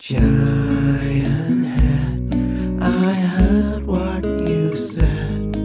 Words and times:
Giant 0.00 1.66
head, 1.66 2.32
I 2.80 3.14
heard 3.14 3.84
what 3.84 4.24
you 4.24 4.76
said 4.76 5.56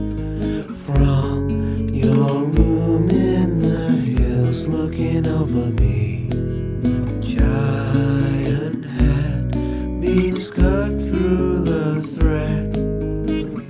from 0.88 1.88
your 1.94 2.46
room 2.46 3.10
in 3.12 3.60
the 3.62 3.90
hills, 3.92 4.68
looking 4.68 5.28
over 5.28 5.70
me. 5.80 6.30
Giant 7.22 8.86
head, 8.86 9.52
beams 10.02 10.50
cut 10.50 10.90
through 10.90 11.60
the 11.60 12.02
thread, 12.18 12.74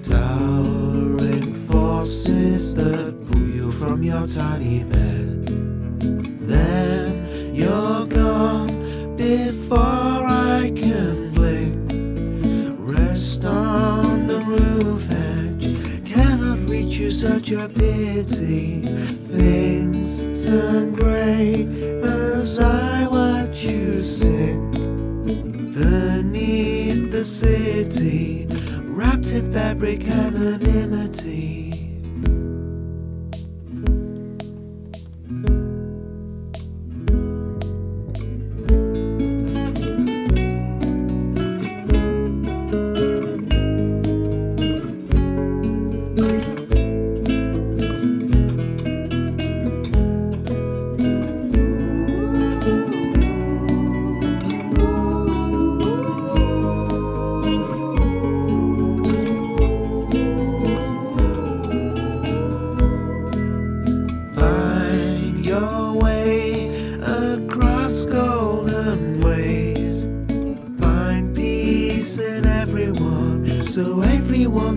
towering 0.02 1.68
forces 1.68 2.73
that 2.75 3.14
pull 3.27 3.50
you 3.50 3.70
from 3.73 4.02
your 4.02 4.25
tiny 4.27 4.86
bed. 4.86 5.45
Then 6.48 7.53
you're 7.53 8.05
gone 8.05 9.17
before 9.17 10.23
such 17.26 17.52
a 17.52 17.70
pity. 17.70 18.82
Things 19.31 20.45
turn 20.45 20.94
grey 20.94 21.54
as 22.04 22.59
I 22.59 23.08
watch 23.08 23.64
you 23.64 23.98
sink. 23.98 24.76
Beneath 25.73 27.12
the 27.12 27.23
city, 27.23 28.45
wrapped 28.90 29.31
in 29.31 29.54
fabric 29.54 30.04
and 30.04 30.36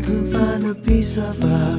couldn't 0.07 0.33
find 0.33 0.67
a 0.67 0.75
piece 0.75 1.17
of 1.17 1.43
us. 1.43 1.76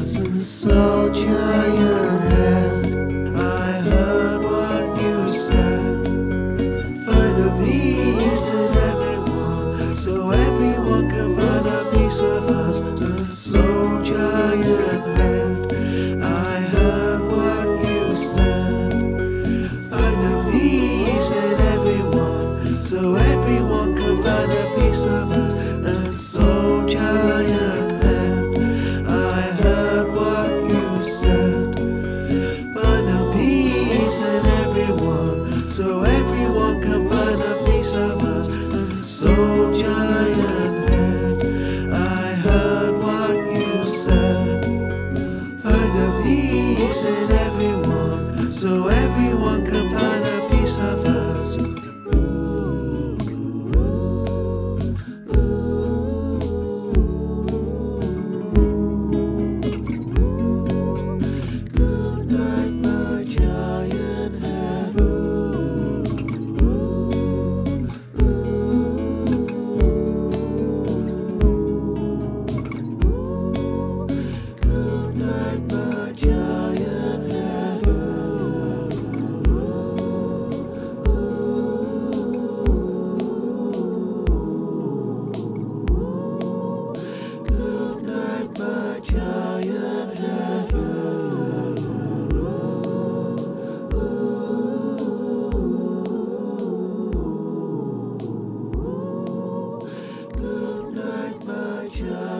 Just. 101.97 102.37